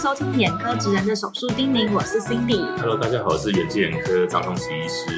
[0.00, 2.56] 收听眼科职人的手术叮咛，我是 Cindy。
[2.80, 5.12] Hello，大家好，我是眼睛眼科张东奇医师。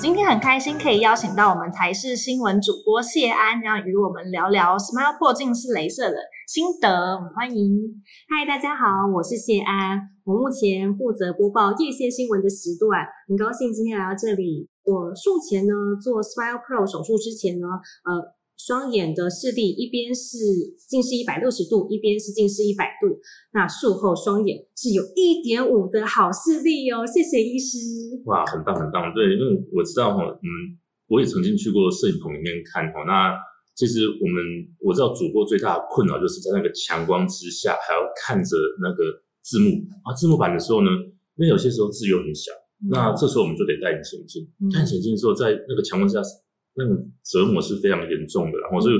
[0.00, 6.16] 今天很开心可以邀请到我们台视新闻主播谢安，然后与我们聊聊 Smile 破镜是镭射的
[6.48, 6.88] 心得。
[7.16, 14.66] 我们欢迎，嗨，大家好，我是谢安，我目前负责播报夜线新闻的时段，很高兴今天来到这里。
[14.84, 17.66] 我术前呢做 Smile Pro 手术之前呢，
[18.08, 18.32] 呃。
[18.64, 20.38] 双眼的视力一边是
[20.86, 23.18] 近视一百六十度，一边是近视一百度。
[23.52, 27.78] 那术后双眼是有一点五的好视力哦，谢谢医师。
[28.26, 30.78] 哇，很棒很棒，对，因为我知道哈，嗯，
[31.08, 33.02] 我也曾经去过摄影棚里面看哈。
[33.02, 33.34] 那
[33.74, 34.38] 其实我们
[34.78, 39.02] 我知道主播最大的困扰就是在那个强光之下，还要看着那个
[39.42, 40.90] 字幕啊，字幕版的时候呢，
[41.34, 42.52] 因为有些时候字又很小，
[42.86, 44.46] 嗯、那这时候我们就得戴隐形眼镜。
[44.72, 46.22] 戴隐形眼镜的时候，在那个强光之下。
[46.74, 48.94] 那个折磨是非常严重的，然后所以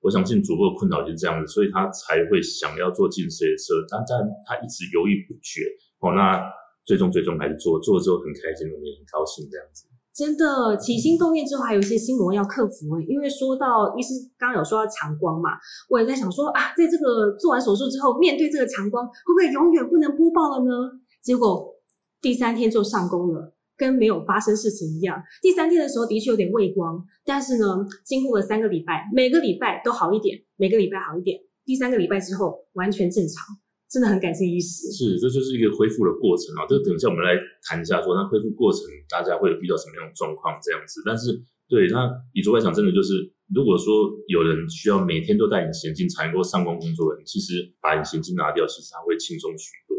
[0.00, 5.64] 我相信主播的困扰就是这样子，所以他才会想要做近视雷射，但但他一直犹豫不决。
[6.00, 6.36] 哦，那
[6.84, 9.88] 最终最终还是做，做了之后很开心，我们也很高兴这样子。
[10.14, 13.04] 真的起心动念之后，还有一些心魔要克服诶。
[13.08, 15.56] 因为说到医师刚刚有说到强光嘛，
[15.88, 20.70] 我也在想说啊，在这个做完手术之后，面对这个强光，会不会永远不能播报了呢？
[21.22, 21.74] 结果
[22.20, 23.53] 第三天就上工了。
[23.76, 25.20] 跟没有发生事情一样。
[25.42, 27.66] 第三天的时候的确有点畏光，但是呢，
[28.04, 31.38] 经过了三个礼拜，每个礼拜都好一点，每个礼拜好一点。
[31.64, 33.42] 第三个礼拜之后完全正常，
[33.90, 34.92] 真的很感谢医师。
[34.92, 36.66] 是，这就是一个恢复的过程啊。
[36.68, 41.02] 这等一下我们来谈一下，说那恢复过程大家会遇到什么样的状况这样子。
[41.06, 41.32] 但是
[41.66, 43.14] 对那以昨来讲，真的就是
[43.54, 49.93] 如果说有人需要每天都戴隐形镜才能够上工工作的，其实把隐形镜拿掉，其实他会轻松许多。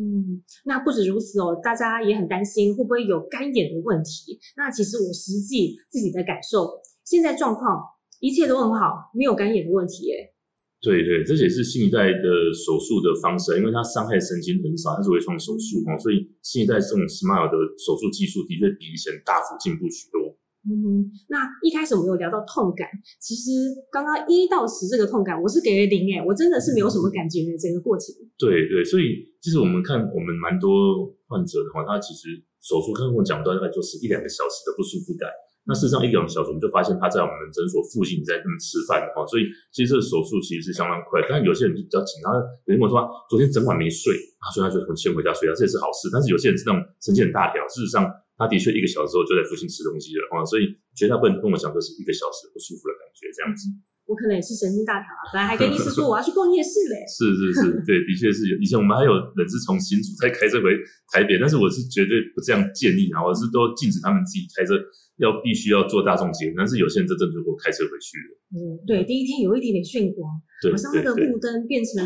[0.00, 4.40] 嗯，那不止如此哦，大家也很担心会不会有干眼的问题。
[4.56, 7.84] 那其实我实际自己的感受，现在状况
[8.18, 10.32] 一切都很好，没有干眼的问题耶。
[10.80, 20.39] 对对，这也是新一代的手术的方式，因为它伤害神经很少，它是微创手术哦，所以新一代这种 Smile 的手术技术的确比以前大幅进步许多。
[20.60, 22.84] 嗯，那一开始我们有聊到痛感，
[23.16, 28.12] 其实刚刚一到十这个痛感，我是给了零哎，我真的是没有什么感觉的整个过程。
[28.36, 35.32] 对对，所以其实我们看我们蛮多患者的话，他其实手术刚跟我讲到大概就是一两个小时的不舒服感，
[35.64, 42.36] 那事实上一两个小时我们就发现他在我们诊所附近在那边吃饭哈，所以其实这个手术其实是相当快，但有些人就比较紧张，
[42.68, 43.00] 有人跟我说
[43.32, 44.12] 昨天整晚没睡
[44.44, 46.12] 啊，所以他就很先回家睡觉，这也是好事。
[46.12, 48.04] 但是有些人是那种神经很大条，事实上。
[48.40, 53.68] 他的确一个小时后就在附近吃东西了啊，所以绝大部分跟我讲都是一个小时不舒服的感觉这样子。
[54.08, 56.98] 我可能也是神经大条啊，本来还跟医师说我要去逛夜市嘞。
[57.06, 58.58] 是是是，对，的确是有。
[58.58, 60.74] 以前我们还有人是从新竹再开车回
[61.14, 64.74] 台北，但是我是绝对不这样建议啊，我是都禁止他们自己开车，
[65.22, 66.58] 要必须要坐大众捷运。
[66.58, 68.30] 但是有些人真正就给我开车回去了。
[68.50, 70.26] 嗯，对，第一天有一点点眩光，
[70.72, 72.02] 好像那个路灯变成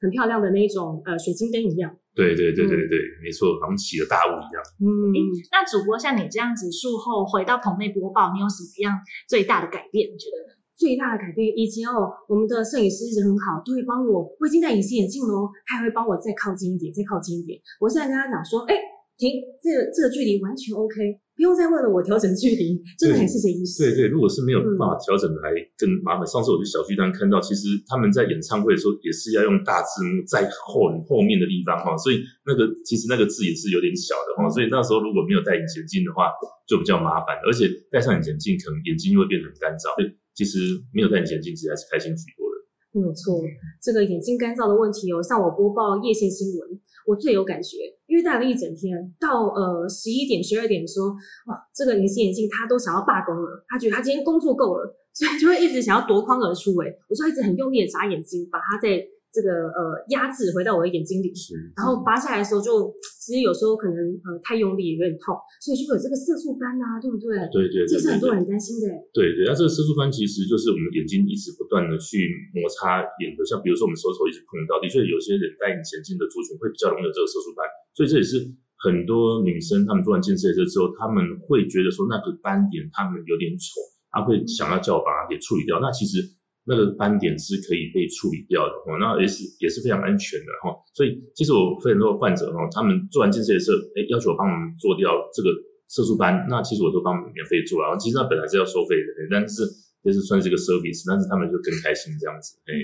[0.00, 1.94] 很漂亮的那种呃水晶灯一样。
[2.16, 4.58] 对对对对对，没错，好像起了大雾一样。
[4.80, 5.12] 嗯，
[5.52, 8.96] 那主播像你这样子术后回到棚内播报，你有什么样
[9.28, 10.08] 最大的改变？
[10.08, 11.52] 你觉得最大的改变？
[11.52, 17.60] 以前哦，我们的摄影师一直很好，都会帮我，我已经戴隐形眼镜了哦，他还会帮我再靠近一点，再靠近一点。
[17.78, 18.74] 我现在跟他讲说，哎，
[19.18, 21.20] 停，这个这个距离完全 OK。
[21.36, 23.84] 不用再为了我调整距离，真的很谢谢医师。
[23.84, 26.26] 对对，如果是没有办法调整的，还更麻烦。
[26.26, 36.32] 上次我去小巨蛋看到，其实他们在演唱会的时候也是要用大字幕在后后面的地方哈，所以那个其实那个字也是有点小的哈，所以那时候如果没有戴隐形眼镜的话，
[36.64, 37.36] 就比较麻烦。
[37.44, 39.92] 而且戴上隐形眼镜，可能眼睛会变得很干燥。
[40.00, 40.56] 对，其实
[40.88, 42.56] 没有戴隐形眼镜，其实还是开心许多的。
[42.96, 43.44] 没有错，
[43.84, 46.80] 这个眼睛干燥的问题哦，像我播报夜线新闻。
[47.06, 47.76] 我最有感觉，
[48.16, 51.08] 因为戴了一整天，到呃十一点、十二点的时候，
[51.52, 56.72] 哇，这个隐形眼镜他都想要罢工了，他觉得他今天工作够了，所以就会一直想要夺眶而出。
[56.80, 59.04] 诶，我就一直很用力的眨眼睛，把它在
[59.36, 61.28] 这个呃压制回到我的眼睛里，
[61.76, 62.88] 然后拔下来的时候，就
[63.20, 67.36] 其实有时候可能呃太用力有点痛，所以就会有这个色素斑啊，对不对？
[67.52, 68.88] 对对，这是很多人担心的。
[69.12, 72.24] 对对，那这个色素斑其实就是我们眼睛一直不断的去
[72.56, 78.40] 摩擦眼球，像比如说我们手手一直碰到，的确有些人戴隐形眼镜的族群会比较容易有这个色素斑，所以这也是
[78.80, 85.76] 很多女生她们做完近视雷射之后，她们会觉得说那个斑点她们有点丑，她会想要叫我把它给处理掉。
[85.84, 86.24] 那其实。
[86.68, 90.74] 那个斑点是可以被处理掉的哦，那也是也是非常安全的哈。
[90.92, 95.48] 所以其实我非常多患者哈，他们做完近视雷射，哎，要求我帮我们做掉这个
[95.86, 97.96] 色素斑，那其实我都帮免费做了。
[97.96, 99.62] 其实那本来是要收费的，但是
[100.02, 102.58] 就是算是一个 service，但是他们就更开心这样子。
[102.66, 102.74] 哎，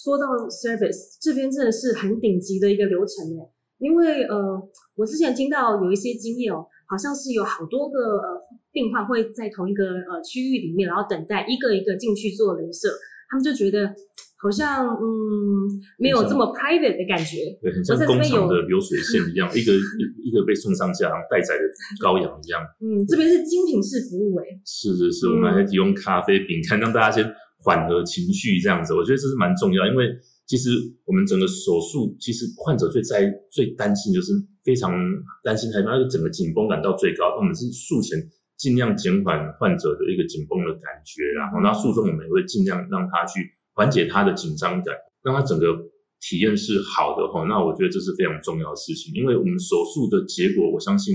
[0.00, 3.44] 说到 service 这边真的是很顶级的一个流程哎，
[3.76, 4.56] 因为呃，
[4.96, 8.40] 我之前听到有一些经验哦，好像是有好多个呃
[8.72, 12.88] 病患会在同一个呃区域里面，然后等待一个一个进去做镭射。
[13.30, 13.86] 他们就觉得
[14.42, 15.68] 好像嗯
[15.98, 17.36] 没有这么 private 的感觉。
[17.62, 21.62] 对，很像工厂的流水线一样，一个 一一个被送上架待宰的
[22.02, 22.60] 羔羊一样。
[22.80, 24.44] 嗯，这边是精品式服务诶。
[24.66, 27.24] 是是是，我们还提供咖啡、饼干，让大家先
[27.62, 28.94] 缓和情绪这样子。
[28.94, 30.08] 我觉得这是蛮重要，因为
[30.46, 30.70] 其实
[31.06, 34.32] 我们整个手术，其实患者最在最担心就是
[34.64, 34.90] 非常
[35.44, 37.36] 担心害怕，就整个紧绷感到最高。
[37.38, 38.18] 我们是术前
[38.60, 43.56] 尽量减缓患者的一个紧绷的感觉，然后那术中我们也会尽量让他去。
[43.72, 45.64] 缓解他的紧张感，让他整个
[46.20, 47.46] 体验是好的哈。
[47.48, 51.14] 那我觉得这是非常重要的事情，因为我们手术的结果我相信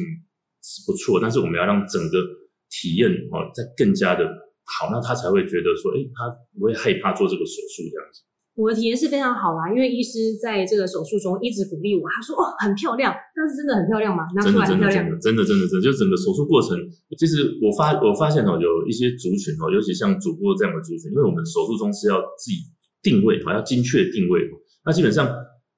[0.64, 2.24] 是不错，但是我们要让整个
[2.72, 4.26] 体验哦再更加的
[4.66, 6.26] 好，那他才会觉得说，哎，他
[6.58, 8.24] 不会害怕做这个手术这样子。
[8.56, 14.24] 我的体验是非常好啦，因为医师在这个手术中一直鼓励我，他说哦很漂亮，但是真的很漂亮吗？
[14.42, 16.72] 真的真的真的真的真的真的，就整个手术过程，
[17.20, 22.64] 其实我发我发现哦，有一些族群哦，尤其像主播这样的族群，因为我们手术中是要自己
[23.04, 24.40] 定位哦，要精确定位，
[24.86, 25.28] 那基本上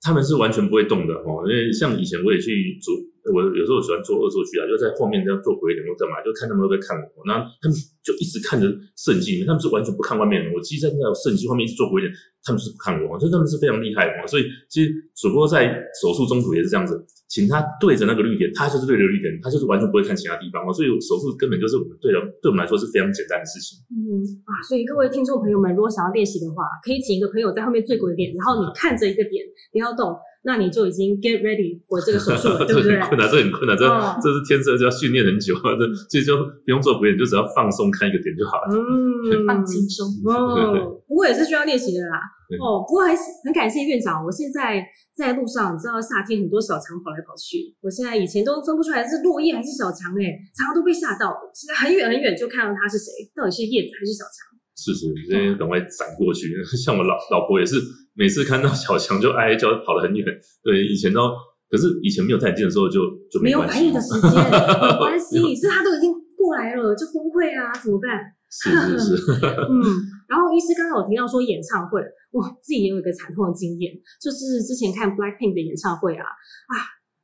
[0.02, 2.96] 他们是完全不会动的哦，因为像以前我也去做。
[3.28, 10.52] 我有时候喜欢做恶作剧啊，就在后面这样做鬼脸或干嘛，就看他们都在看我，那他们就一直看着摄影机，他们是完全不看外面的。
[10.56, 12.08] 我其实在那个摄影机后面一直做鬼脸，
[12.42, 14.26] 他们是不看我，所以他们是非常厉害的。
[14.28, 16.96] 所以其实主播在手术中途也是这样子，
[17.28, 20.64] 请他对着那个绿点，他就是对着绿点，他就是完全不会看其他地方。
[20.74, 23.78] 所以手术根本就是我们对的，对我们来说是非常简单的事情。
[23.92, 30.16] 嗯啊，所以各位听众朋友们，如果想要练习的话，可以请一个朋友在后面最鬼脸，然后你看着一个点，不要动。
[30.48, 32.96] 那你就已经 get ready for 这个手术了， 对不对？
[33.04, 33.84] 困难，这很困难，这
[34.24, 35.76] 这是天生就要训练很久啊。
[35.76, 38.72] 这其实就不用做表演，就只要放松看一个点就好了。
[38.72, 41.04] 嗯，放轻松 哦。
[41.04, 42.16] 不过也是需要练习的啦。
[42.64, 44.24] 哦，不过还是很感谢院长。
[44.24, 44.80] 我现在
[45.12, 47.76] 在路上，你知道夏天很多小强跑来跑去。
[47.84, 51.36] 我现在以前都分不出来是落叶还是小强哎，常常都被吓到。
[51.52, 54.48] 现在很远很远就看到他是谁，到底是叶子还是小强？
[54.78, 56.64] 是是，直接赶快闪过去。
[56.64, 57.82] 像我老老婆也是。
[58.20, 60.26] 每次看到小强就哀叫，跑得很远。
[60.64, 61.30] 对，以前都，
[61.70, 65.38] 可是以前没有戴眼镜的时候就就没有反应的时间， 没关系。
[65.56, 68.18] 是他都已经过来了，就崩溃啊，怎么办？
[68.50, 69.38] 是是是。
[69.70, 69.86] 嗯，
[70.28, 72.02] 然后医师刚刚有提到说演唱会，
[72.32, 76.74] 我自己也有一个惨痛的经验，就是之前看 Blackpink 的演唱会啊啊，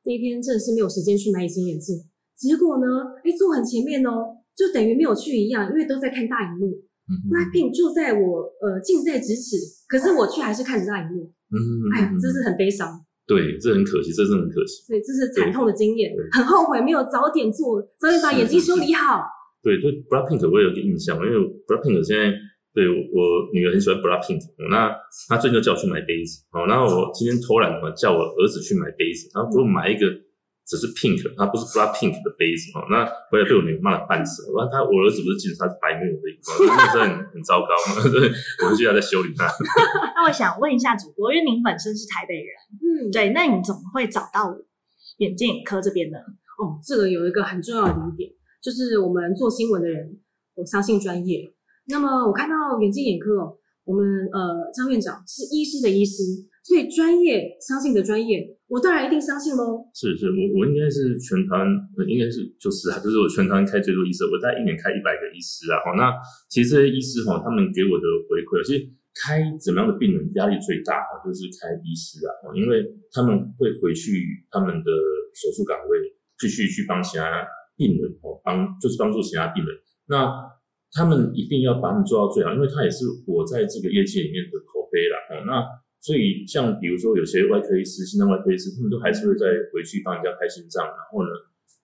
[0.06, 1.98] 那天真的是没有时间去买隐形眼镜，
[2.38, 2.86] 结果呢，
[3.26, 6.70] 哎，坐很前面哦，就等于没有去一样，因为都在看大荧幕。
[7.30, 9.58] Blackpink 就在我呃近在咫尺，
[9.88, 11.60] 可是我却还是看着那一幕，嗯，
[11.94, 12.88] 哎呀，真是很悲伤。
[13.28, 14.84] 对，这很可惜，这真的很可惜。
[14.88, 19.24] 对，这是惨痛的经验，很后悔没有早点做，早点把眼睛修理好。
[19.62, 22.32] 对对，Blackpink 我也有个印象，因为 Blackpink 现在
[22.74, 24.40] 对我女儿很喜欢 Blackpink，
[24.70, 24.92] 那
[25.28, 30.08] 她最近就叫我去买杯子，好，然后我今天偷懒嘛，叫我儿子去买杯子，然后给我买一个。
[30.66, 32.88] 只是 pink，它不是 black pink 的杯子哦。
[32.90, 34.50] 那回来被我女儿骂了半死。
[34.56, 37.76] 完他我儿子不是记得他是白目的，真的很很糟糕。
[38.08, 38.32] 对，
[38.64, 39.44] 我们现在在修理他。
[40.16, 42.50] 那我想问一下主播，因为您本身是台北人，
[42.80, 44.56] 嗯，对，那你怎么会找到
[45.18, 46.18] 眼镜科这边呢？
[46.58, 48.32] 哦，这个有一个很重要的一点，
[48.64, 50.18] 就是我们做新闻的人，
[50.56, 51.54] 我相信专业。
[51.88, 56.48] 那么我看到眼镜眼科哦，我们呃张院长是医师的医师。
[56.66, 58.40] 所以专业相信的专业，
[58.74, 59.86] 我当然一定相信喽。
[59.94, 61.62] 是是，我我应该是全团，
[62.10, 65.78] 应该是就是啊，就是我全团开最多医师，我在一年开一百个医师啊。
[65.86, 66.10] 哦，那
[66.50, 72.82] 其实这些医师哈，他们给我的回馈，其实开怎么样的病人压力最大哈，就是开医师啊，因为
[73.14, 74.10] 他们会回去
[74.50, 74.90] 他们的
[75.38, 76.10] 手术岗位，
[76.42, 77.46] 继续去帮其他
[77.78, 79.70] 病人哦，帮就是帮助其他病人。
[80.10, 80.34] 那
[80.98, 85.16] 他们一定要把你做到最好，因为他也是我在这个业界里面的口碑啦。
[85.30, 85.62] 哦，那。
[86.04, 90.84] 所以，像比如说有些外科医师、心脏外科医师，他们都还是会再回去帮人家开心脏。
[90.84, 91.32] 然后呢，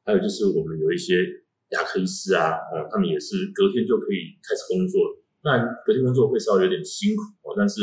[0.04, 1.24] 还有就是我们有一些
[1.72, 5.00] 牙科医师啊，哦，他们也是隔天就可以开始工作。
[5.48, 5.56] 那，
[5.88, 7.80] 隔天工作会稍微有点辛苦哦，但是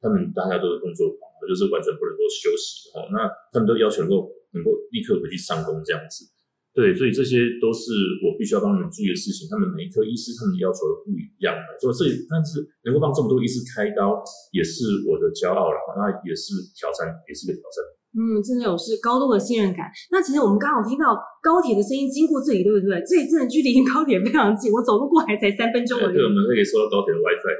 [0.00, 3.10] 他们大家都是工作狂，就是完全不能够休息哦。
[3.10, 6.22] 那他们都要求能够能够立刻回去上工这样子。
[6.70, 7.90] 对，所以这些都是
[8.22, 9.50] 我必须要帮你们注意的事情。
[9.50, 11.68] 他们每一科医师，他们要求的不一样的。
[11.82, 14.22] 所以这，但是能够帮这么多医师开刀，
[14.54, 15.78] 也是我的骄傲了。
[15.98, 17.82] 那也是挑战，也是个挑战。
[18.14, 19.90] 嗯，真的有是高度的信任感。
[20.14, 23.02] 那其实我们刚好听到高铁的声音经过这里，对不对？
[23.02, 26.14] 这里真的距离跟高铁非常近，我走路过来才三分钟而已。
[26.18, 27.50] 对，我们可以收到高铁的 WiFi。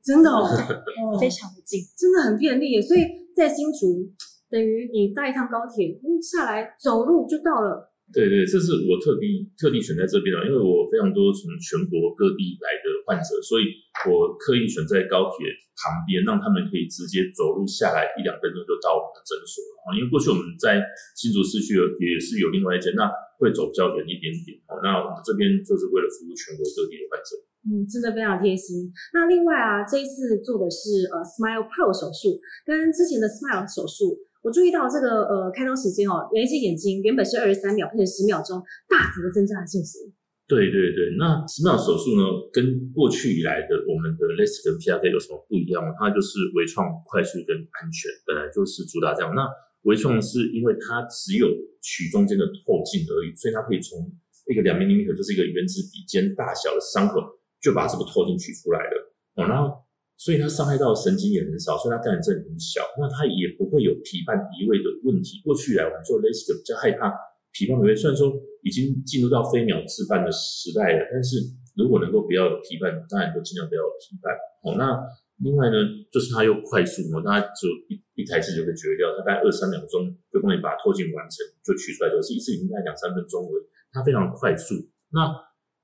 [0.00, 0.48] 真的哦，
[1.20, 2.80] 非常的近，真的很便利。
[2.80, 3.04] 所以
[3.36, 4.08] 在新竹，
[4.48, 7.92] 等于你搭一趟高铁，嗯，下来走路就到了。
[8.14, 13.66] 对对，这是我特地特地选在这边的，因为我非常多从全国各地来的患者，所以
[14.06, 15.42] 我刻意选在高铁
[15.74, 19.92] 旁边，让他们可以直接走路下来一两分钟就到我们的诊所啊。
[19.98, 20.78] 因为过去我们在
[21.18, 23.10] 新竹市区也是有另外一间，那
[23.42, 24.54] 会走比较远一点点。
[24.86, 27.30] 那我们这边就是为了服务全国各地的患者。
[27.66, 28.86] 嗯，真的非常贴心。
[29.18, 34.14] 那另外啊，这一次做的是呃 Smile Pro 手术，跟之前的 Smile 手术。
[34.46, 40.06] 我注意到这个呃开刀时间哦，原一些眼睛原本是二十三秒变成十秒钟，大幅的增加了信心。
[40.46, 42.22] 对对对，那十秒手术呢，
[42.54, 42.62] 跟
[42.94, 49.34] 过去以来的我们的 LASIK 跟 PRK 有什么不一样它就是微创、快速跟安全，本来就是主打这样。
[49.34, 49.42] 那
[49.82, 51.50] 微创是因为它只有
[51.82, 53.98] 取中间的透镜而已，所以它可以从
[54.46, 57.18] 一个两 m 米就是一个原子笔尖大小的伤口，
[57.58, 58.94] 就把这个透镜取出来了。
[59.42, 59.82] 哦，然后。
[60.16, 65.40] 所以它伤害到神经也很少，所以它感染症很小，那它也不会有皮瓣移位的问题。
[65.44, 67.12] 过去来我们做 LASIK 比较害怕
[67.52, 68.32] 皮瓣移位，虽然说
[68.64, 71.36] 已经进入到飞秒置办的时代了，但是
[71.76, 74.32] 如果能够不要有皮瓣，当然就尽量不要有皮瓣。
[74.64, 74.96] 哦，那
[75.44, 75.76] 另外呢，
[76.10, 83.52] 就是它又快速，哦，大家就一一台次就可以绝掉，它大概二三秒钟就帮你把透镜完成，就取出来，就是一次已经大概两三分钟了，
[83.92, 84.74] 它非常快速。
[85.12, 85.28] 那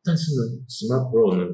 [0.02, 1.44] 但是呢，Smart Pro 呢？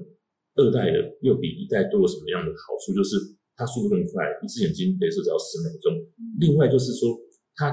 [0.59, 2.91] 二代的又比一代多了什么样的好处？
[2.93, 3.15] 就是
[3.55, 5.95] 它速度更快，一只眼睛镭射只要十秒钟。
[6.43, 7.15] 另外就是说，
[7.55, 7.71] 它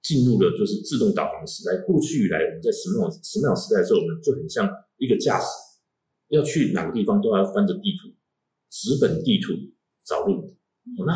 [0.00, 1.76] 进入了就是自动导航时代。
[1.84, 4.64] 过去以来，我们在十秒十秒时代的时候，我们就很像
[4.96, 5.46] 一个驾驶，
[6.32, 8.08] 要去哪个地方都要翻着地图，
[8.72, 9.52] 直本地图
[10.08, 10.56] 找路。
[11.04, 11.12] 那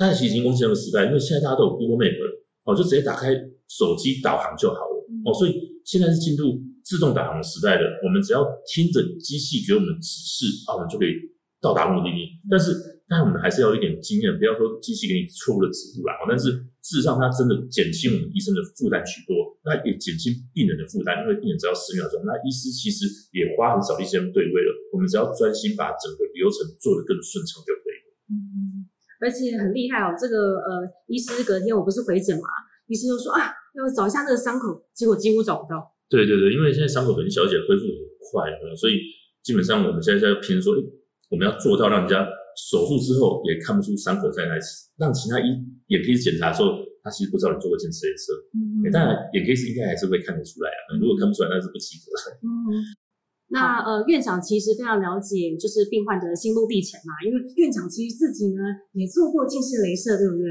[0.00, 2.26] 大家其实已经忘记那个时代，因为现在大家都有 Google Map 了，
[2.64, 3.36] 哦，就直接打开
[3.68, 4.96] 手机导航就好了。
[5.28, 6.72] 哦，所以现在是进入。
[6.84, 11.16] 自动导航时代的，我们只要听着机器给我们指示啊，我们就可以
[11.60, 12.28] 到达目的地。
[12.44, 16.12] 但是，但我们还是要一点经验，不要说机器给你错误的指路啦。
[16.28, 16.52] 但是，
[16.84, 19.32] 事实上它真的减轻我们医生的负担许多，
[19.64, 24.70] 那也减轻病人的负担，因为病人只要十秒钟，那医师其实也花很少一些对位了。
[24.92, 28.08] 我们只要专心把整个流程做得更顺畅就可以了。
[28.28, 28.84] 嗯，
[29.24, 32.44] 而且很厉害哦，这个呃，医师隔天我不是回诊嘛，
[32.88, 35.93] 医师就说啊，要找一下那个伤口，结果几乎找不到。
[36.14, 37.98] 对对对，因为现在伤口很小，而且恢复很
[38.30, 38.46] 快，
[38.78, 39.02] 所以
[39.42, 40.72] 基本上我们现在在偏说，
[41.30, 42.22] 我们要做到让人家
[42.70, 44.62] 手术之后也看不出伤口在哪里，
[44.96, 45.50] 让其他医
[45.90, 46.70] 眼科检查的时候，
[47.02, 48.30] 他其实不知道你做过近视雷射。
[48.54, 52.14] 嗯，当然眼科是应该还是会看得出来啊，如果看不出来，那是不及格。
[52.46, 52.78] 嗯，
[53.50, 58.62] 那呃院长其实非常了解，就是病患的心路历程嘛，因为院长其实自己呢
[58.94, 60.46] 也做过近视雷射，对不对？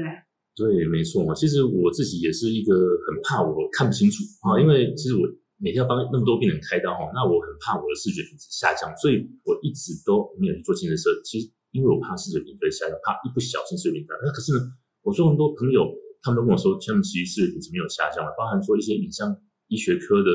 [0.54, 1.34] 对，没错嘛。
[1.34, 5.24] 其实我自己也是一个很怕我看不清楚啊，因为其实我。
[5.64, 14.12] 每天要帮那么多病人开刀哈，那我很怕我的视觉品质下降，所以我一直都没有去做近视设其实因为我怕视觉品质下降，怕一不小心视觉品质。
[14.20, 14.60] 那可是呢，
[15.00, 15.88] 我做很多朋友，
[16.20, 19.32] 他们都跟我说，他们其实视觉品质没有下降了，包含说一些影像
[19.72, 20.28] 医学科的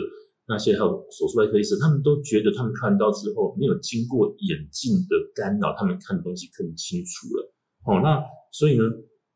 [0.49, 7.53] 那些还有手术外科医生，他们都觉得他们看到之后没有经过眼镜的干扰，他们看的东西更清楚了。
[7.85, 8.17] 哦，那
[8.49, 8.83] 所以呢，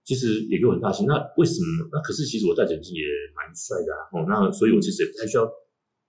[0.01, 1.05] 其实也给我很大心。
[1.05, 1.85] 那为什么？
[1.93, 3.05] 那可是其实我戴眼镜也
[3.37, 4.01] 蛮帅的啊。
[4.09, 5.45] 哦，那所以我其实也不太需要。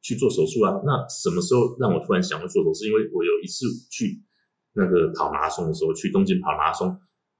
[0.05, 0.77] 去做手术啊？
[0.85, 2.85] 那什么时候让我突然想要做手术？
[2.85, 4.21] 因为我有一次去
[4.77, 6.95] 那个跑马拉松的时候，去东京跑马拉松，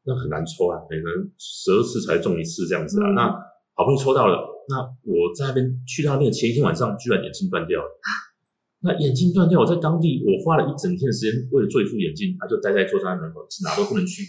[0.09, 1.05] 那很难抽啊，可能
[1.37, 3.13] 十二次才中一次这样子啊。
[3.13, 3.29] 那
[3.77, 4.41] 好不容易抽到了，
[4.73, 7.89] 那我在那边去到那个前一天晚上，居然眼镜断掉了。
[8.81, 14.25] 那眼镜断掉，我在当地我花了一整天的时间为了做一副眼镜，他就待在座山门口，哪都不能去。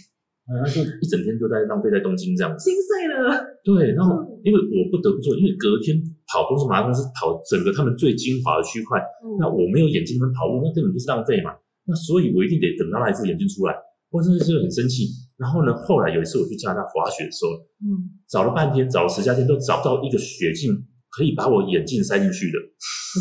[0.46, 3.44] 然后就一整天就在浪费在东京这样子，心碎了。
[3.64, 5.98] 对，然后因为我不得不做，因为隔天
[6.30, 9.02] 跑东是马拉松是跑整个他们最精华的区块，
[9.42, 11.50] 那我没有眼镜能跑步，那根本就是浪费嘛。
[11.82, 13.74] 那所以我一定得等到那一副眼镜出来。
[14.14, 15.10] 我真的是很生气。
[15.36, 20.70] 然后呢，后来有一次我去加拿大滑雪的时候，嗯，找了半天，找了十家店都找不到一个雪镜
[21.10, 22.56] 可以把我眼镜塞进去的，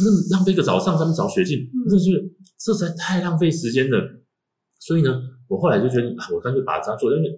[0.06, 1.58] 那浪费一个早上他们找雪镜，
[1.90, 2.06] 真的是
[2.62, 3.98] 这实在太浪费时间了。
[4.80, 5.34] 所以呢。
[5.48, 7.30] 我后来就觉得，我干脆把它做，因为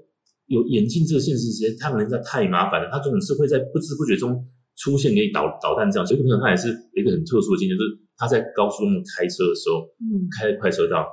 [0.48, 2.90] 有眼镜这个现实时间，他们人家太麻烦了。
[2.92, 4.44] 他总是会在不知不觉中
[4.76, 6.06] 出现给你导导弹这样。
[6.06, 11.06] 所以朋友他也是一个很特殊的经验，就是他在高速公路开车的时候，嗯，开快车道，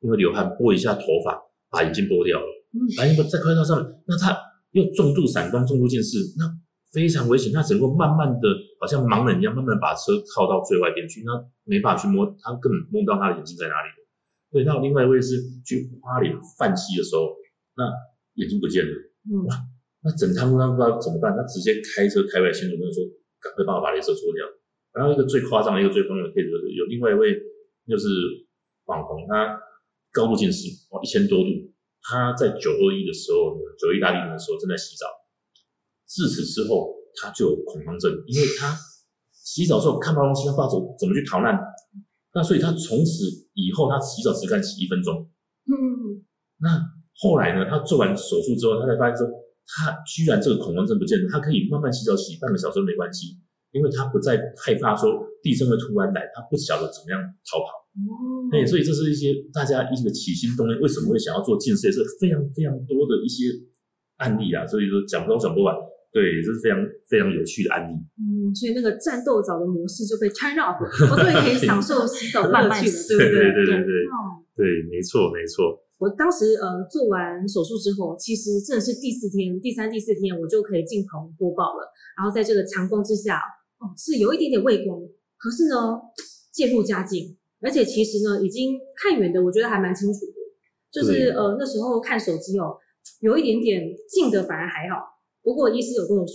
[0.00, 1.38] 因为流汗拨一下头发，
[1.70, 2.46] 把眼镜拨掉了。
[2.72, 4.36] 嗯，把眼镜在快车道上面，那他
[4.72, 6.48] 又重度散光、重度近视，那
[6.90, 7.52] 非常危险。
[7.52, 8.48] 他整个慢慢的，
[8.80, 11.32] 好像盲人一样，慢慢把车靠到最外边去，那
[11.64, 13.88] 没办法去摸，他根本摸不到他的眼睛在哪里。
[14.50, 17.28] 对，那另外一位是去花莲泛溪的时候，
[17.76, 17.84] 那
[18.38, 18.92] 眼睛不见了，
[19.46, 19.54] 哇，
[20.02, 23.02] 那整趟路他不知道怎么办，他直接开车开回来，先主任说
[23.42, 24.46] 赶快帮我把镭射做掉。
[24.94, 27.34] 然后一个最夸张的一个最疯的 case 就是有另外一位
[27.86, 28.08] 就是
[28.86, 29.58] 网红，他
[30.10, 31.50] 高度近视，哦一千多度，
[32.02, 35.06] 他在九二一的时候，九一大地震的时候正在洗澡，
[36.06, 38.74] 自此之后他就有恐慌症，因为他
[39.32, 41.58] 洗澡时候看不到东西，他不知道怎么怎么去逃难。
[42.34, 45.28] 那所以他从此以后，他洗澡只敢洗一分钟。
[45.66, 46.24] 嗯，
[46.58, 46.80] 那
[47.18, 47.66] 后来呢？
[47.68, 49.26] 他做完手术之后，他才发现说，
[49.66, 53.34] 他居然这个恐慌症不见了，他可以慢慢洗澡，洗半个小时都没关系，
[53.72, 57.18] 因为他不再害怕说地震会突然来，他不晓得怎么样
[57.50, 57.66] 逃跑。
[57.98, 63.50] 哦，对，所以这是一些大家一个起心动念，为什么会想要做近视，也是非常非常多的一些
[64.18, 64.64] 案例啊。
[64.64, 65.74] 所以说讲不都讲不完，
[66.12, 66.78] 对，这是非常
[67.10, 67.98] 非常有趣的案例。
[68.14, 70.78] 嗯，所以那个战斗澡的模式就被 turn off，
[71.10, 73.92] 我终于可以享受洗澡的乐趣了，对不对对对对对对
[74.54, 75.82] 对，没错没错。
[75.98, 81.92] 我当时呃做完手术之后，其实真的是第四天、第三、第四天，我就可以进棚播报了。
[82.16, 83.40] 然后在这个强光之下，
[83.78, 85.00] 哦，是有一点点畏光，
[85.36, 86.00] 可是呢，
[86.52, 90.32] 渐入佳境，而且其实呢，已经看远的，我觉得还蛮清楚的。
[90.90, 92.78] 就是呃那时候看手机哦，
[93.20, 95.02] 有一点点近的反而还好。
[95.42, 96.34] 不过医师有跟我说，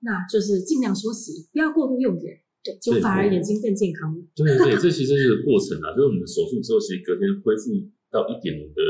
[0.00, 4.22] 那就是尽量休息，不要过度用眼，对，就反而眼睛更健康了。
[4.34, 7.70] 对对，这其实是个过程啊，就是我们手术之后，其实隔天恢复
[8.10, 8.82] 到一点零的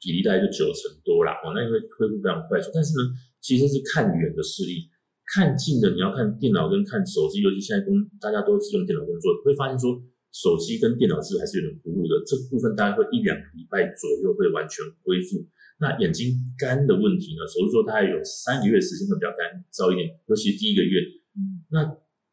[0.00, 3.04] 比例大概就九成多啦，哦，那因为恢复非常快速，但是呢，
[3.40, 4.88] 其实是看远的视力，
[5.34, 9.96] 看近的你要看电脑跟看手机，尤其现在工大家都是用电脑工作，会发现说
[10.32, 15.44] 手机跟电脑是还是有点糊糊的，这部分大概会一两个礼拜左右会完全恢复。
[15.78, 21.00] 那眼睛干的问题呢，手术之后大概有三个月时间会比较干燥一点，尤其是第一个月，
[21.36, 21.84] 嗯，那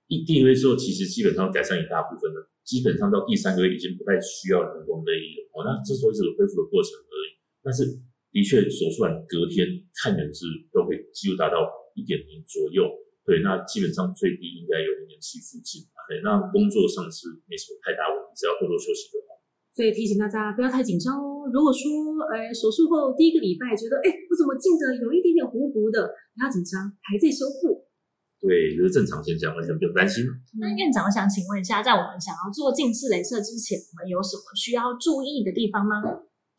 [0.07, 2.49] 一第一个月之后，其实基本上改善一大部分了。
[2.63, 5.51] 基本上到第三个月已经不太需要人工泪液了。
[5.51, 7.35] 哦，那这时候是个恢复的过程而已。
[7.59, 7.83] 但是
[8.31, 12.87] 的确手术完隔天看远视都会几乎达到一点零左右。
[13.27, 15.83] 对，那基本上最低应该有零点七附近。
[16.07, 19.39] 对，那工作上是没什么太大问题，只要多多休息就好。
[19.75, 21.47] 所以提醒大家不要太紧张哦。
[21.51, 21.91] 如果说，
[22.31, 27.82] 呃，手术后第一个礼拜觉得，哎，我怎么近的有一点点糊糊的，不要紧张，还在修复。
[28.43, 30.27] 对，就是正常现象，完全不用担心。
[30.59, 36.03] 那院长，我想请问一下，在我们想要做近视雷射之前，我们有什么需要注意的地方吗？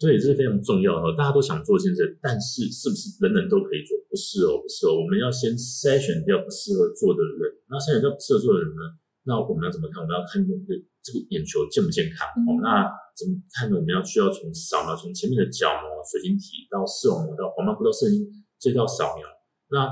[0.01, 1.13] 对，这是非常重要的。
[1.13, 3.93] 大家都想做近视，但是是不是人人都可以做？
[4.09, 4.97] 不是哦，不是哦。
[4.97, 7.53] 我们要先筛选掉不适合做的人。
[7.69, 8.83] 那筛选掉不适合做的人呢？
[9.29, 10.01] 那我们要怎么看？
[10.01, 10.73] 我们要看这个
[11.05, 12.65] 这个眼球健不健康哦。
[12.65, 13.77] 那怎么看呢？
[13.77, 18.25] 我们要需要从扫描，从前面的角膜、水晶体到视网膜到黄斑部到肾阴，
[18.57, 19.29] 这到扫描。
[19.69, 19.89] 那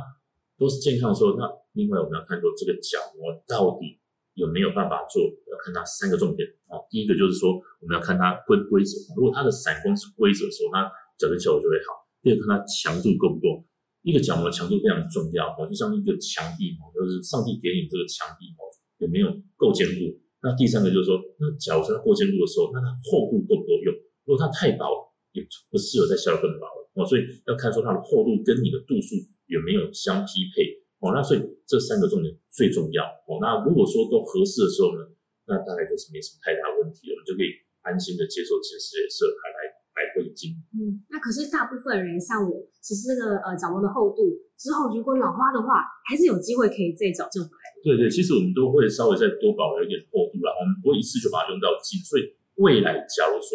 [0.59, 3.99] 都是健康的时候，那另外我们要看说这个角膜到底
[4.35, 6.81] 有没有办法做，要看它三个重点哦。
[6.89, 12.09] 第一个就是说我们要看它规不规则，如果它的散光是规则的时候，那角质效果就会好。
[12.23, 13.65] 第二个看它强度够不够，
[14.03, 18.65] 一个角膜强度非常重要哦，就像一个墙壁哦，就是上帝给你这个墙壁哦
[18.99, 20.17] 有没有够坚固。
[20.43, 23.95] 那第三个就是说，那假如说它过坚固的时候，那它厚度够不够用？
[24.25, 24.87] 如果它太薄，
[25.33, 27.07] 也不适合再削更薄了哦。
[27.07, 29.15] 所以要看说它的厚度跟你的度数
[29.47, 31.11] 有没有相匹配哦。
[31.11, 33.43] 那所以这三个重点最重要哦。
[33.43, 35.05] 那如果说都合适的时候呢，
[35.51, 37.51] 那大概就是没什么太大问题了，我们就可以
[37.83, 39.59] 安心的接受近视雷射来来
[39.99, 40.55] 来回镜。
[40.73, 47.67] 嗯，那可是大部分人像我，其实这个呃角膜的厚度之后如果老花的话，还是有机会可以再矫正回来。
[47.83, 51.99] 对对，其实我们都会稍微再多保留一点厚度啦，我们不会一次就把它用到尽。
[52.07, 52.31] 所以
[52.63, 53.51] 未来假如说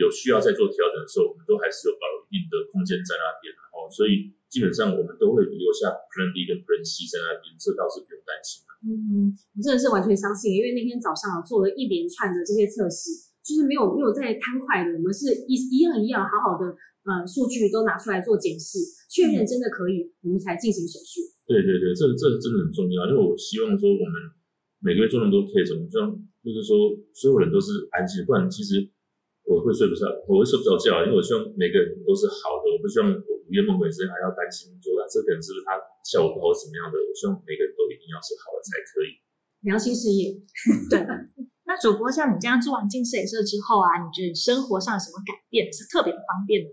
[0.00, 3.84] 有需要再做调整的时候，我们都还是有保留一定的空间在那边哦。
[3.92, 8.72] 所以基本上我们都会留下 Plan B 跟 Plan C 在那边，这倒是不用担心的。
[8.88, 13.12] 嗯，我真的是完全相信，因为那天早上做了一连串的这些测试，
[13.44, 16.72] 就是没有没有在贪快的，我们是一一样一样好好的，
[17.04, 18.80] 呃，数据都拿出来做检视，
[19.12, 21.20] 确认真的可以，我们才进行手术。
[21.44, 23.04] 对对对，这这真的很重要。
[23.12, 24.16] 因为我希望说，我们
[24.80, 26.08] 每个月做那么多 case，我们希望
[26.40, 28.80] 就是说所有人都是安静，不然其实
[29.44, 36.98] 我会睡不着，我会睡不着觉，因为我希望每个人都是好的，我不希望我午夜梦回之间还要担心说啊，这个人是不是他效果不好什么样的？
[36.98, 39.22] 我希望每个人都一定要是好的才可以。
[39.62, 40.34] 良心事业，
[40.90, 40.98] 对。
[41.66, 46.70] 那主播像你这样做完近视雷射之后啊，你觉得生活上有什么改变是特别方便的？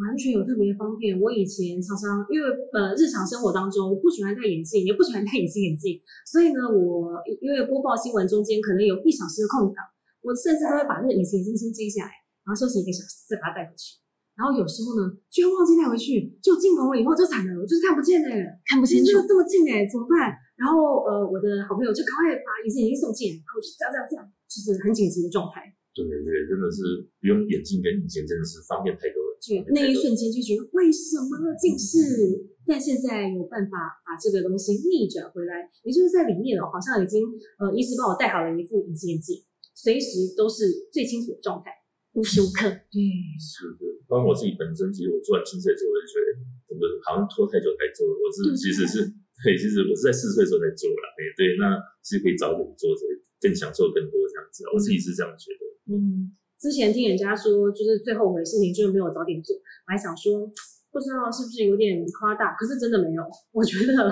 [0.00, 1.20] 完全有特别方便。
[1.20, 9.84] 我以前常常因为呃日常生活当中我不喜欢戴眼镜，也不喜欢戴隐形眼镜，所以呢，我因为播报新闻中间可能有一小时的空档，
[10.24, 12.12] 我甚至都会把那个隐形眼镜先接下来，
[12.44, 14.00] 然后休息一个小时再把它戴回去。
[14.40, 20.32] 然后有时候呢，居然忘记带回去，就进棚了以后就惨了，我就是看不见哎、看不清楚就这么近哎、怎么办？
[20.56, 25.68] 然后呃，我的好朋友就赶快把隐形眼镜送进来，然后就这样这样这样，就是很紧急的状态。
[25.92, 29.36] 对对对，真的是不用眼镜跟隐形真的是方便太多了。
[29.36, 32.48] 就那一瞬间就觉得为什么近视？
[32.64, 37.24] 但现在有办法把这个东西逆转回来，也就是在里面哦，好像已经
[37.58, 39.42] 呃，医师帮我戴好了一副隐形眼镜，
[39.74, 41.72] 随时都是最清楚的状态，
[42.12, 42.70] 无时无刻。
[42.92, 43.02] 对，
[43.40, 46.26] 是的，包括我自己本身，其实我做完近视之后，我就觉得
[46.66, 49.06] 怎么好像拖太久才做，我是其实是
[49.46, 54.66] 对，其实我是在四十岁的时候才做了，对对，那是可以早点做，所以更享受更多这样子。
[54.74, 55.62] 我自己是这样觉得。
[55.94, 60.50] 嗯，之前听人家说，就是最后悔的事情就是没有早点做，我还想说。
[60.92, 63.94] 不知道是不是有点夸大，可是真的没有，我觉得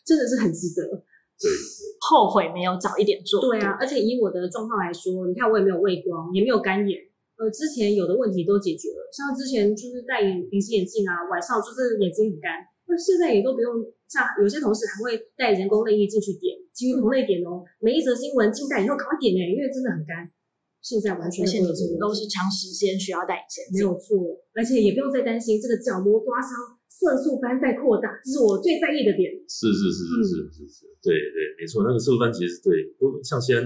[0.00, 0.80] 真的是很值得。
[1.36, 1.44] 对，
[2.00, 3.38] 后悔没有早一点做。
[3.38, 6.98] 对啊，而且以我的状况来说，你看我也没有畏光，也没有干眼，
[7.40, 9.08] 呃，之前有的问题都解决了。
[9.08, 13.80] 像之前就是戴隐形眼镜啊，晚上就是眼睛很干，那现在也都不用。
[14.10, 17.62] 像有些同事还会带人工泪液进去点，基于同类点哦。
[17.78, 20.26] 每一则新闻进戴以后赶快点哎，因为真的很干。
[20.82, 24.18] 现在完全现都是长时间需要戴眼镜，没有错，
[24.50, 26.50] 而且也不用再担心这个角膜刮伤、
[26.90, 29.30] 色素斑在扩大，这是我最在意的点。
[29.46, 32.74] 是是是是是是是，对对，没错，那个色素斑其实对，
[33.22, 33.62] 像现在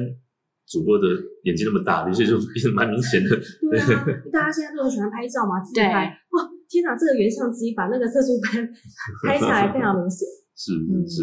[0.66, 1.06] 主播的
[1.44, 3.30] 眼睛那么大，有些就变得蛮明显的。
[3.70, 8.68] 对啊， 大家现在都很喜欢拍照嘛，自拍，哇，天哪，这个原相机把那个色素斑
[9.26, 10.26] 拍下来非常明显。
[10.56, 11.22] 是是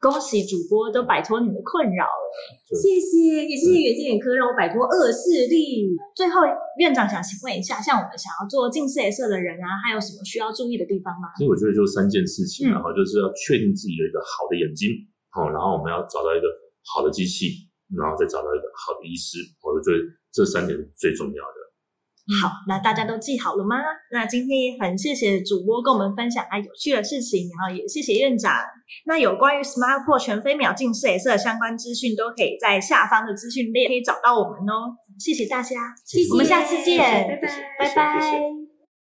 [0.00, 2.24] 恭喜主播都摆脱你的困扰了，
[2.72, 5.92] 谢谢，也谢谢远见眼科让我摆脱恶视力。
[6.16, 6.40] 最后，
[6.80, 11.28] 院长想请问一下，像我们想要做近视雷射的人啊，还有什么需要注意的地方吗？
[11.36, 14.88] 所以我觉得就三件事情，然后就是要确定自己有一个好的眼睛，
[15.36, 16.48] 好，然后我们要找到一个
[16.88, 19.98] 好的机器，然后再找到一个好的医师，我觉得
[20.32, 21.60] 这三点最重要的。
[22.40, 23.76] 好，那大家都记好了吗？
[24.12, 28.54] 那今天也很谢谢主播跟我们分享啊有趣的事情，然后也谢谢院长。
[29.06, 29.62] 那有关于
[30.06, 34.94] 破全飞秒近视雷射相关资讯，都可以在下方的资讯列可以找到我们哦。
[35.18, 38.59] 谢谢大家，谢谢，我们下次见，拜拜，拜拜。